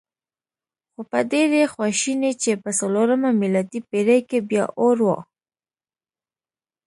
[0.91, 5.09] خو په ډېرې خواشینۍ چې په څلورمه میلادي پېړۍ کې بیا اور و.